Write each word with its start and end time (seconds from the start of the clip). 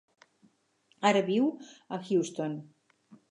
Ara 1.09 1.21
viu 1.27 1.45
a 1.53 1.99
Houston. 2.07 2.57